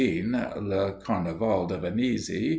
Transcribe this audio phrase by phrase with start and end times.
[0.03, 2.49] "Le Carnaval de Venise."